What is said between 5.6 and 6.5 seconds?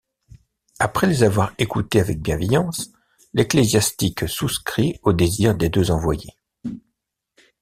deux envoyés.